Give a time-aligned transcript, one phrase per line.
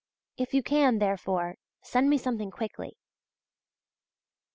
[0.35, 2.97] If you can, therefore, send me something quickly.